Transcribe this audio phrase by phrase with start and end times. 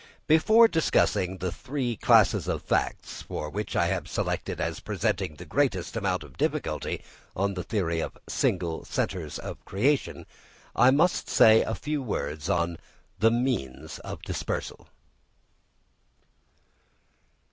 [0.25, 5.95] Before discussing the three classes of facts, which I have selected as presenting the greatest
[5.95, 7.03] amount of difficulty
[7.35, 10.25] on the theory of "single centres of creation,"
[10.75, 12.79] I must say a few words on
[13.19, 14.87] the means of dispersal.